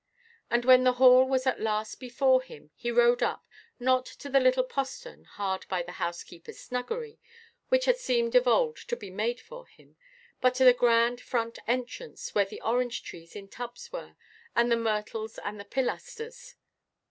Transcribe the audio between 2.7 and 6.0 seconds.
he rode up, not to the little postern hard by the